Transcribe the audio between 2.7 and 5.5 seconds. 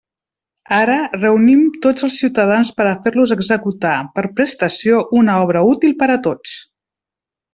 per a fer-los executar, per prestació, una